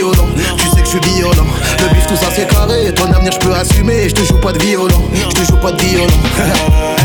[0.00, 1.46] tu sais que je suis violent.
[1.80, 4.08] Le bif, tout ça c'est carré, ton avenir je peux assumer.
[4.08, 6.06] Je te joue pas de violon, je te joue pas de violon.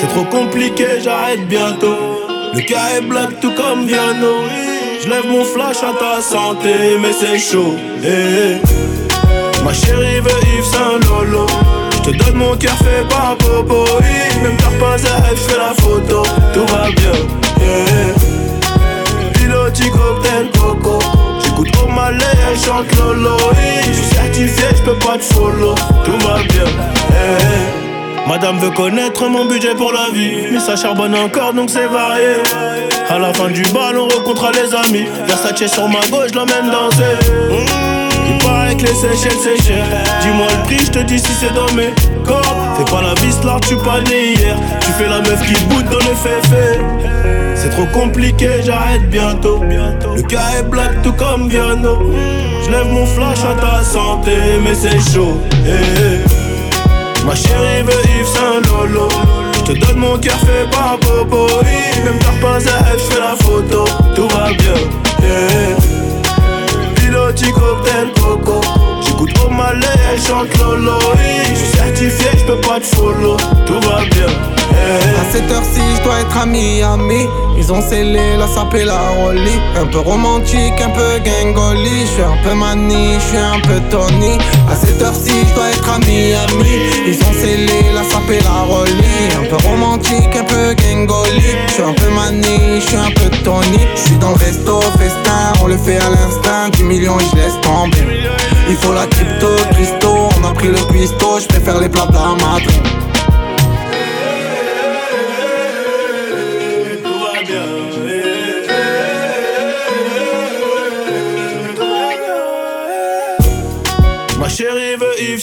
[0.00, 1.96] C'est trop compliqué, j'arrête bientôt.
[2.54, 4.44] Le cas est black tout comme Viano.
[5.02, 7.74] Je lève mon flash à ta santé, mais c'est chaud.
[8.04, 8.58] Eh.
[9.64, 11.46] Ma chérie veut Yves Saint Lolo.
[11.90, 13.84] Je te donne mon cœur fait par Bobo.
[14.42, 16.22] Même t'as pas à fais la photo.
[16.54, 17.12] Tout va bien.
[19.32, 21.17] Piloti cocktail coco.
[21.58, 22.24] J'écoute au malais,
[22.64, 23.36] chante Lolo.
[23.86, 25.74] Je suis certifié, je peux pas te follow.
[26.04, 26.64] Tout va bien.
[28.26, 30.52] Madame veut connaître mon budget pour la vie.
[30.52, 32.36] Mais ça charbonne encore donc c'est varié.
[33.08, 35.06] À la fin du bal, on rencontre les amis.
[35.26, 37.16] Versace sur ma gauche, l'emmène danser.
[38.30, 39.84] Il paraît que les Seychelles c'est cher.
[40.20, 41.92] Dis-moi le prix, je te dis si c'est dans mes
[42.24, 42.56] corps.
[42.76, 44.56] Fais pas la vis là, tu pas né hier.
[44.80, 47.47] Tu fais la meuf qui boude dans les féfés.
[47.68, 49.62] C'est trop compliqué, j'arrête bientôt.
[49.62, 51.98] Le cas est black tout comme Viano.
[52.64, 54.32] Je lève mon flash à ta santé,
[54.64, 55.38] mais c'est chaud.
[55.66, 57.26] Eh, eh.
[57.26, 59.08] Ma chérie veut Yves Saint Lolo.
[59.52, 61.46] Je te donne mon cœur fait par Bobo.
[62.04, 63.84] Même t'as pas à je fais la photo.
[64.14, 64.74] Tout va bien.
[65.22, 65.76] Yeah.
[66.94, 68.60] Piloti cocktail coco.
[69.04, 70.98] J'écoute au malais, elle chante Lolo.
[71.50, 73.36] Je suis certifié, je peux pas te follow.
[73.66, 74.57] Tout va bien.
[75.20, 77.26] À cette heure-ci, je dois être à Miami.
[77.56, 79.60] Ils ont scellé la sapé la rollie.
[79.76, 82.00] Un peu romantique, un peu gangoli.
[82.02, 84.38] Je suis un peu mani, je suis un peu Tony.
[84.70, 86.70] À cette heure-ci, je dois être à Miami.
[87.06, 89.28] Ils ont scellé la sapé la rollie.
[89.38, 91.42] Un peu romantique, un peu gangoli.
[91.66, 93.86] Je suis un peu mani, je suis un peu Tony.
[93.96, 96.70] Je suis dans le resto, festin, on le fait à l'instinct.
[96.72, 98.28] 10 millions et je laisse tomber.
[98.70, 101.40] Il faut la crypto, Christo, on a pris le cuistot.
[101.40, 103.07] Je préfère les plats de la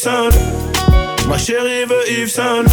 [0.06, 2.64] Ma chérie veut Yves Saint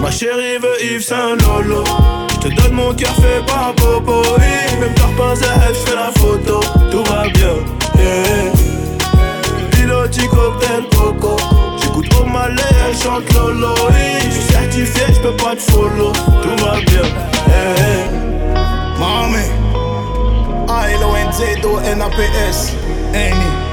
[0.00, 1.84] Ma chérie veut Yves Saint Lolo
[2.30, 4.22] Je te donne mon cœur fait par Bobo
[4.80, 6.60] Même t'as pas je fais la photo.
[6.90, 7.56] Tout va bien
[7.98, 8.50] yeah.
[9.70, 11.36] Piloti cocktail coco
[11.82, 13.74] J'écoute au malais, elle chante Lolo.
[14.24, 16.12] Je suis certifié, je peux pas te follow.
[16.42, 17.04] Tout va bien
[17.48, 18.08] yeah.
[18.98, 19.44] Mami.
[20.68, 22.58] A-L-O-N-Z-O-N-A-P-S
[23.12, 23.69] Annie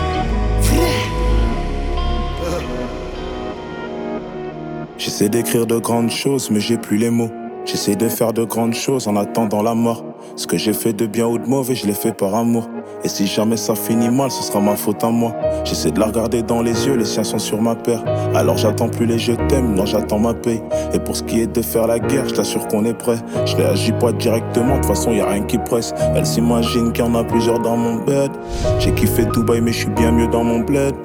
[5.08, 7.32] J'essaie d'écrire de grandes choses, mais j'ai plus les mots.
[7.64, 10.04] J'essaie de faire de grandes choses en attendant la mort.
[10.36, 12.68] Ce que j'ai fait de bien ou de mauvais, je l'ai fait par amour.
[13.06, 15.34] Et si jamais ça finit mal, ce sera ma faute à moi.
[15.64, 18.04] J'essaie de la regarder dans les yeux, les siens sont sur ma paire.
[18.36, 20.62] Alors j'attends plus les je t'aime, non j'attends ma paye.
[20.94, 23.18] Et pour ce qui est de faire la guerre, je t'assure qu'on est prêt.
[23.46, 25.94] Je réagis pas directement, de toute façon y a rien qui presse.
[26.18, 28.32] Elle s'imagine qu'il y en a plusieurs dans mon bed.
[28.80, 30.96] J'ai kiffé Dubaï, mais je suis bien mieux dans mon bled.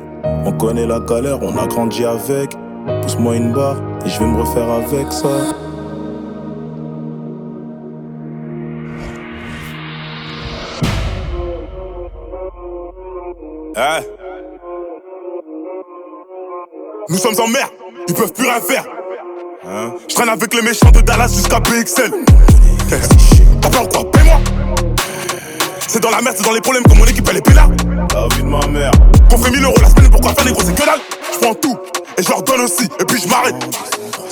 [0.44, 2.56] On connaît la galère, on a grandi avec.
[3.02, 5.28] Pousse-moi une barre et je vais me refaire avec ça.
[13.76, 14.00] Hein
[17.08, 17.68] Nous sommes en mer,
[18.08, 18.84] ils peuvent plus rien faire.
[19.66, 22.12] Hein je traîne avec les méchants de Dallas jusqu'à PXL.
[23.60, 24.91] T'as peur quoi Paie-moi
[25.86, 27.76] C'est dans la merde, c'est dans les problèmes que mon équipe elle est pénale.
[28.14, 28.90] La vie de ma mère.
[29.30, 31.00] Qu'on fait 1000 euros la semaine, pourquoi faire des gros c'est que dalle
[31.32, 31.78] Je prends tout
[32.18, 33.54] et je leur donne aussi, et puis je m'arrête.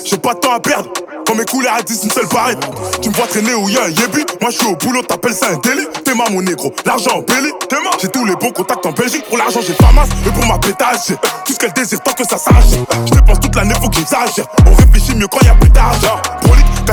[0.05, 0.91] J'ai pas de temps à perdre.
[1.27, 2.57] Quand mes couleurs à 10, une seule paraît.
[3.01, 4.25] Tu me vois traîner où y'a un yébi.
[4.41, 5.87] Moi je suis au boulot, t'appelles ça un délit.
[6.05, 7.53] T'es ma mon négro, l'argent en belly.
[7.69, 9.25] T'es ma, j'ai tous les bons contacts en Belgique.
[9.29, 10.09] Pour l'argent, j'ai pas masse.
[10.27, 12.65] Et pour ma pétage, j'ai tout ce qu'elle désire tant que ça s'arrache.
[13.07, 14.47] Je dépense toute l'année, faut que j'exagère.
[14.67, 16.21] On réfléchit mieux quand y'a plus d'argent.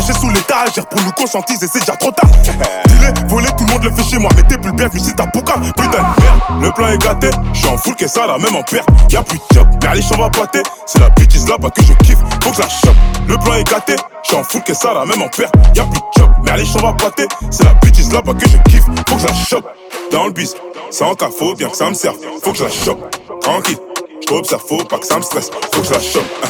[0.07, 0.85] Caché sous l'étagère.
[0.87, 2.29] Pour nous conscientiser, c'est déjà trop tard.
[2.41, 4.29] Dis-les, voler, tout le monde le fait chez moi.
[4.35, 5.53] Mais t'es plus le bienvenu si t'as pouka.
[5.53, 7.29] Putain de le plan est gâté.
[7.53, 8.87] J'suis en full, que ça, la même en perte.
[9.09, 10.63] Y'a plus de job, les on va pâter.
[10.85, 12.19] C'est la bitch là-bas que je kiffe.
[12.43, 12.95] Faut que je la chope.
[13.27, 13.95] Le plan est gâté.
[14.23, 15.53] J'suis en full, que ça, la même en perte.
[15.75, 17.27] Y'a plus de job, mais les on va pâter.
[17.51, 18.85] C'est la bitch là-bas que je kiffe.
[19.07, 19.65] Faut que je la chope.
[20.11, 20.55] Dans le bis,
[20.91, 21.27] sans cas,
[21.57, 22.15] bien que ça me serve.
[22.41, 23.15] Faut que je la chope.
[23.41, 23.77] Tranquille,
[24.29, 25.51] j'observe, faut pas que ça me stresse.
[25.73, 26.23] Faut que je la chope.
[26.43, 26.47] Hein,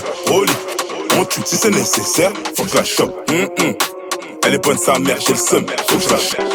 [1.46, 2.32] si c'est nécessaire.
[2.56, 3.30] Faut que je la chope.
[3.30, 3.74] Hum, hum.
[4.46, 5.66] Elle est bonne sa mère, j'ai le seum.
[5.88, 6.46] Faut que je la chope.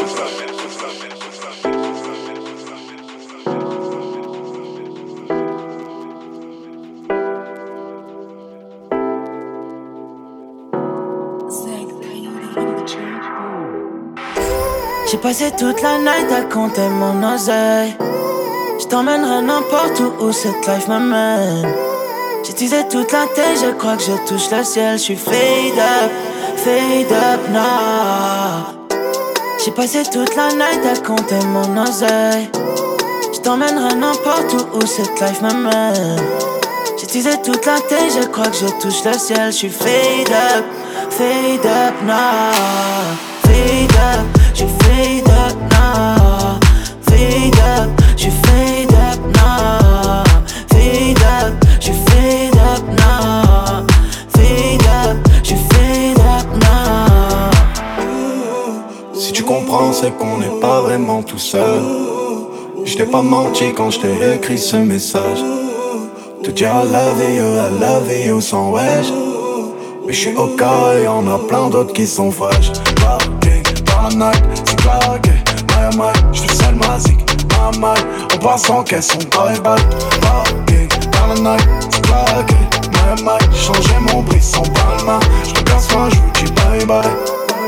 [15.10, 17.94] J'ai passé toute la night à compter mon oseille.
[18.80, 21.91] Je t'emmènerai n'importe où où cette life m'amène.
[22.44, 24.98] J'utilisais toute la tête, je crois que je touche le ciel.
[24.98, 26.10] Je suis fade up,
[26.56, 28.74] fade up now.
[29.64, 32.50] J'ai passé toute la night à compter mon oseille.
[33.32, 36.20] Je t'emmènerai n'importe où où cette life m'amène.
[36.98, 39.52] J'utilisais toute la tête, je crois que je touche le ciel.
[39.52, 40.64] Je suis fade up,
[41.10, 42.52] fade up now.
[43.44, 46.58] Fade up, je fade up now.
[47.06, 48.01] Fade up,
[59.92, 61.80] C'est qu'on n'est pas vraiment tout seul.
[62.84, 65.38] Je t'ai pas menti quand je t'ai écrit ce message.
[66.42, 69.10] Te dire I love you, I love you sans wesh.
[70.06, 72.70] Mais je suis au cas et y'en a plein d'autres qui sont fraîches.
[72.96, 75.30] Parking, par night, c'est claqué.
[75.68, 77.24] My my, je suis seul magique.
[77.52, 79.80] My my, en passant qu'elles sont bye bye.
[80.20, 82.54] Parking, par night, c'est claqué.
[82.92, 85.18] My my, changer mon bris sans palma.
[85.46, 87.51] Je te casse moi, je vous dis bye bye.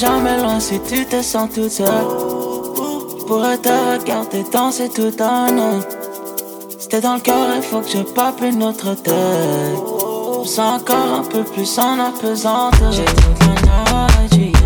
[0.00, 1.86] Jamais loin si tu te sens toute seule.
[3.26, 5.80] Pourrais te regarder danser tout un an.
[6.88, 9.12] T'es dans le cœur, il faut que je pape une autre tête.
[9.12, 12.90] Je me sens encore un peu plus en apesanteur.
[12.90, 14.59] J'ai toute la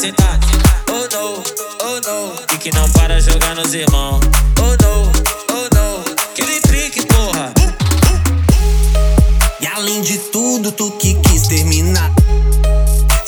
[0.00, 0.46] sentado.
[0.88, 1.42] Oh no,
[1.84, 2.54] oh no.
[2.54, 4.20] E que não para jogar nos irmãos.
[4.58, 5.12] Oh no,
[5.52, 6.00] oh no.
[6.24, 7.52] Aquele trick, porra.
[9.60, 12.10] E além de tudo, tu que quis terminar.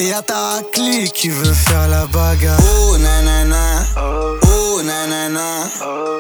[0.01, 2.63] E a tá ta clique veut faire la bagarre.
[2.63, 6.12] Oh uh, nanana, oh na Oh.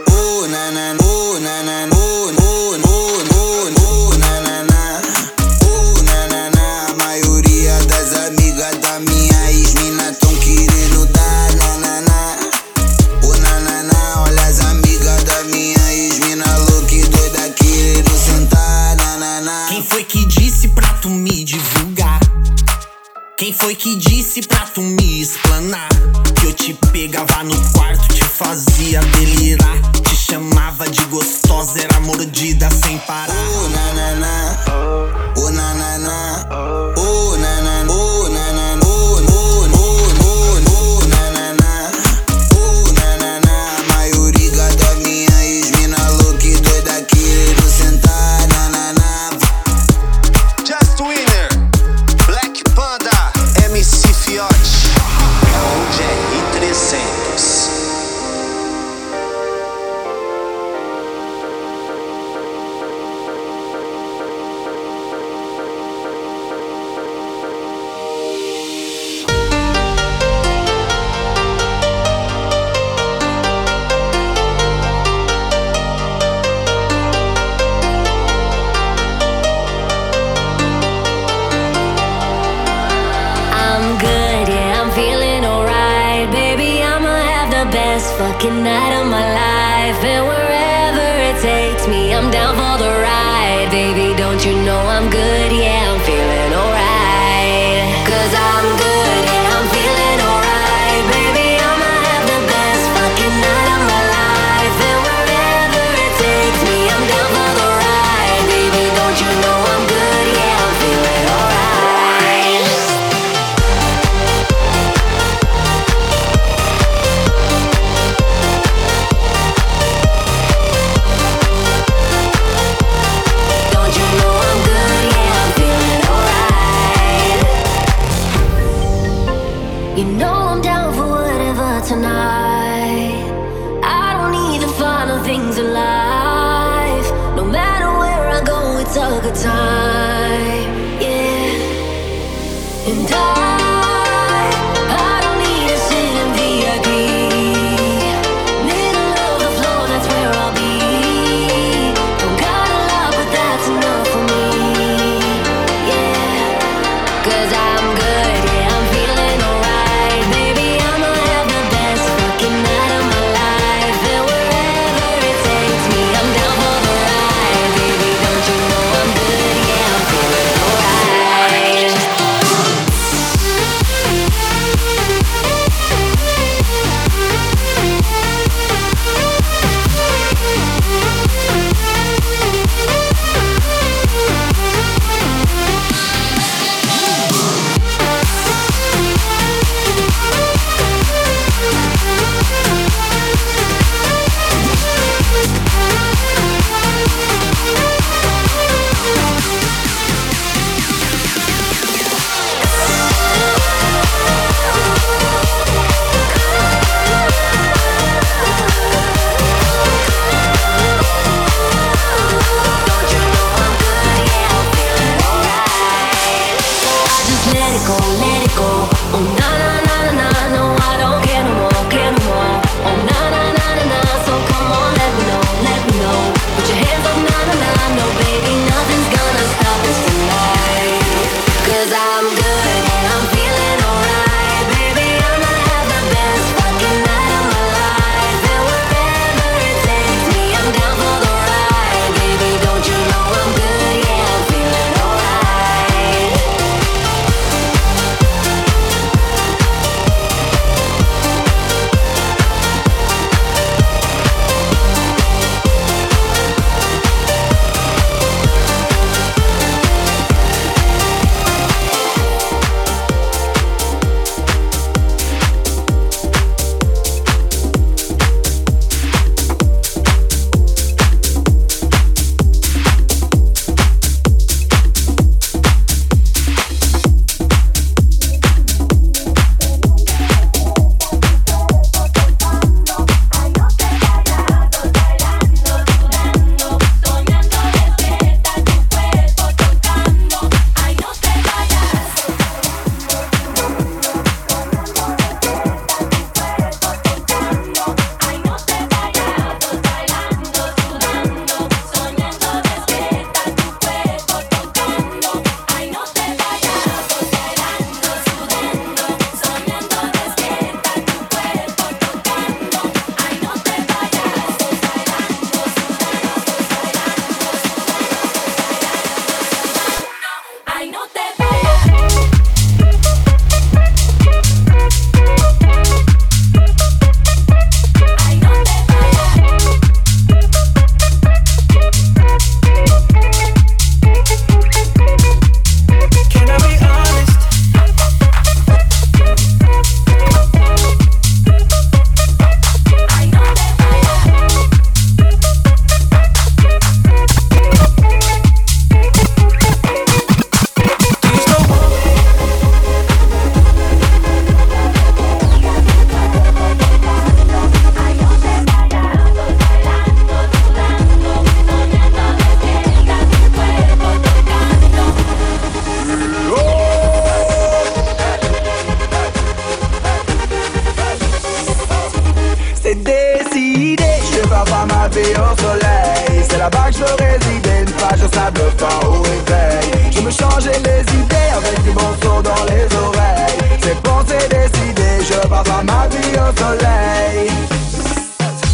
[385.85, 387.51] Ma vie au soleil.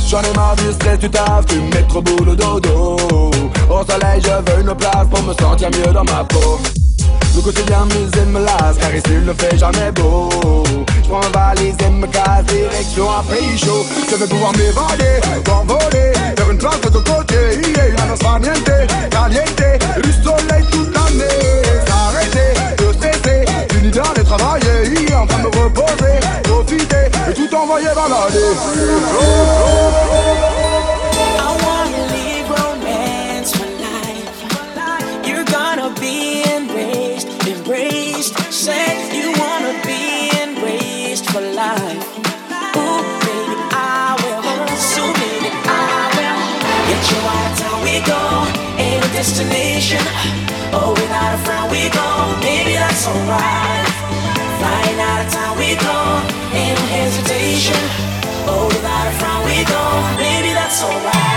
[0.09, 2.97] J'en ai marre du stress, tu taffes, tu mets trop boulot dodo.
[3.71, 6.59] Au soleil je veux une place pour me sentir mieux dans ma peau.
[7.37, 10.29] Le quotidien musée me lasse car ici il ne fait jamais beau.
[11.09, 16.13] Je prends valise et me casse direction un pays chaud Je vais pouvoir m'évader, m'envoler
[16.37, 17.35] Faire une place de ton côté,
[17.67, 18.71] yeah, la nostra niente
[19.11, 21.63] Caliente, du soleil toute l'année.
[21.87, 26.08] S'arrêter, de stresser, fini d'aller travailler En train de me reposer,
[27.61, 27.65] I
[31.65, 35.27] wanna leave romance for life.
[35.27, 38.39] You're gonna be embraced, embraced.
[38.53, 42.07] Said you wanna be embraced for life.
[42.79, 44.43] Ooh, baby, I will.
[44.79, 46.41] Soon, baby, I will.
[46.89, 48.23] Get your eyes how we go.
[48.79, 50.05] Ain't a destination.
[50.73, 52.09] Oh, without a friend we go.
[52.41, 53.89] Maybe that's alright.
[54.61, 55.98] Flying out of town we go.
[60.83, 61.28] alright.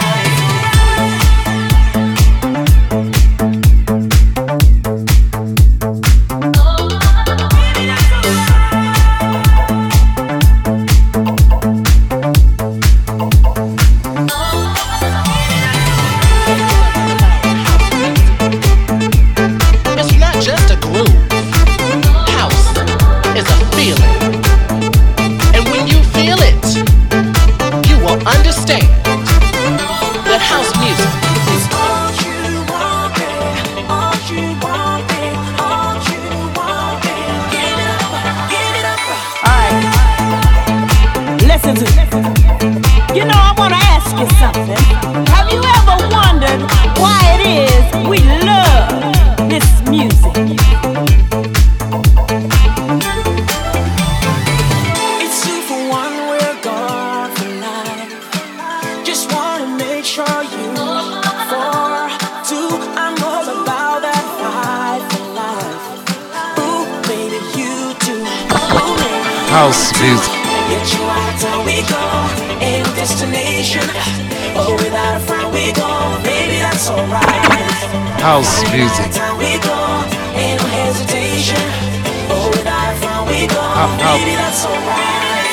[84.14, 85.50] Maybe that's alright.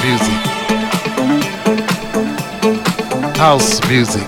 [0.00, 0.38] music.
[3.36, 4.26] House music.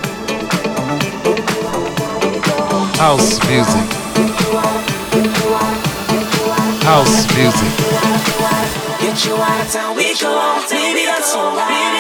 [3.01, 3.87] House music.
[6.85, 7.73] House music
[9.01, 10.31] Get you out we go.
[10.69, 11.98] Baby, that's alright.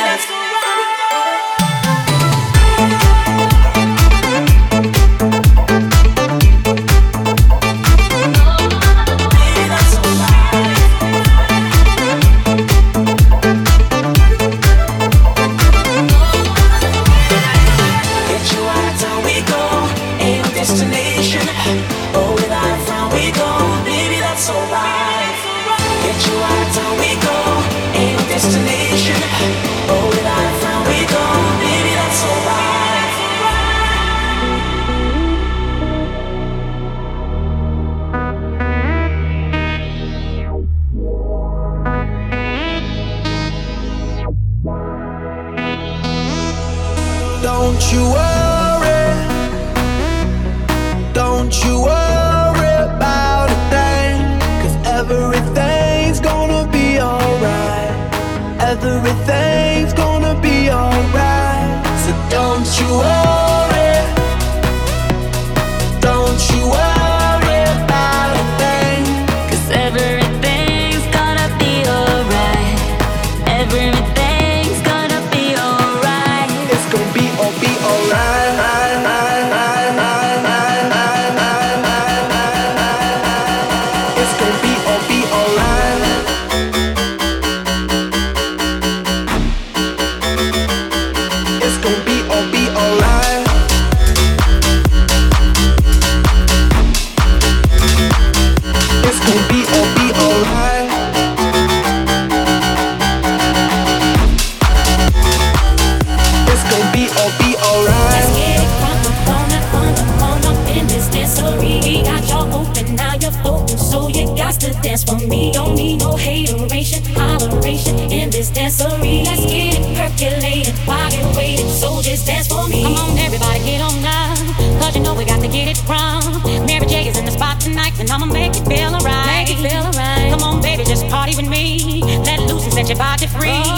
[122.48, 122.82] for me.
[122.82, 124.34] Come on, everybody, get on now.
[124.80, 126.22] Cause you know we got to get it wrong.
[126.66, 129.26] Mary J is in the spot tonight, and I'ma make it feel alright.
[129.26, 130.32] Make it feel alright.
[130.32, 132.02] Come on, baby, just party with me.
[132.24, 133.77] Let loose and set your body free.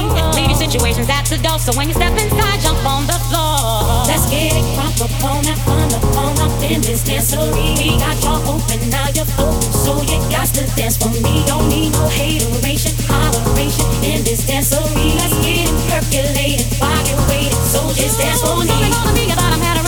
[1.00, 4.04] Leave at the door, so when you step inside, jump on the floor.
[4.04, 4.68] Let's get it
[5.00, 7.72] up on that fun up on up in this dancery.
[7.80, 11.40] We got y'all open, now you're open, so you got to dance for me.
[11.48, 15.16] Don't need no hateration, holleration in this dancery.
[15.16, 18.68] Let's get it percolated, body weighted, so just dance for me.
[18.68, 19.79] It's only be about a matter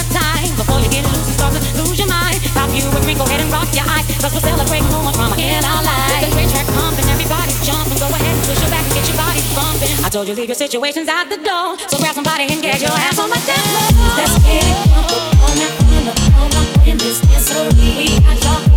[2.51, 4.91] Pop you a go ahead and rock your eyes, cause we're celebrating
[5.23, 6.11] drama in our lives.
[6.13, 9.07] With the great track pumping, everybody's jumping, go ahead and push your back and get
[9.07, 10.05] your body bumping.
[10.05, 12.91] I told you leave your situations at the door, so grab somebody and get your
[12.91, 13.95] ass on my dance.
[14.19, 17.97] Let's get it crunk up on that fun up on up in this dancery.
[17.97, 18.72] We got y'all open, now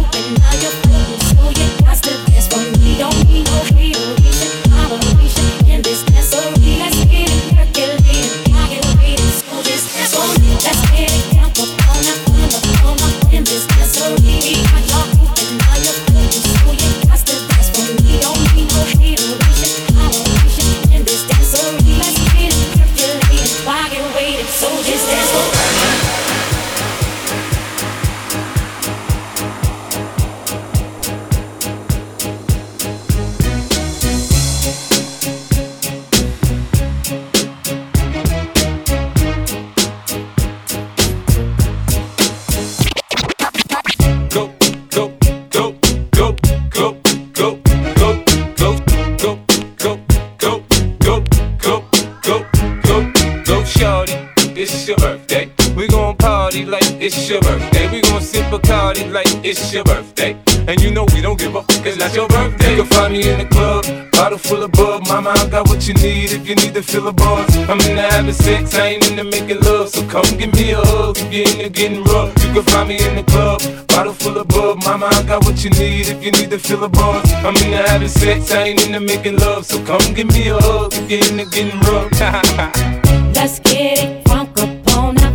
[65.55, 67.55] got what you need if you need to fill a buzz.
[67.69, 69.87] I'm into having sex, I ain't into making love.
[69.87, 72.31] So come give me a hug if you're into getting rough.
[72.43, 74.83] You can find me in the club, bottle full of bub.
[74.83, 77.31] Mama, I got what you need if you need to fill a buzz.
[77.47, 79.65] I'm into having sex, I ain't into making love.
[79.65, 82.11] So come give me a hug if you're into getting rough.
[83.35, 85.34] Let's get it crunk up on up